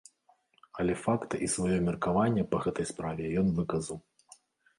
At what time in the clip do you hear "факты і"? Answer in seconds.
1.01-1.49